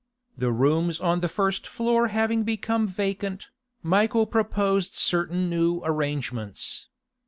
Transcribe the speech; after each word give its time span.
The 0.35 0.51
rooms 0.51 0.99
on 0.99 1.19
the 1.19 1.27
first 1.29 1.67
floor 1.67 2.07
having 2.07 2.41
become 2.41 2.87
vacant, 2.87 3.49
Michael 3.83 4.25
proposed 4.25 4.95
certain 4.95 5.47
new 5.47 5.79
arrangements. 5.85 6.87